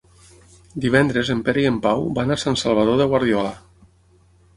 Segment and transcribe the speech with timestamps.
[0.85, 3.53] Divendres en Pere i en Pau van a Sant Salvador de Guardiola.